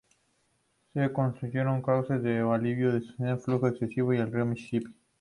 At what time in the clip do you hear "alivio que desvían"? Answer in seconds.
2.39-3.29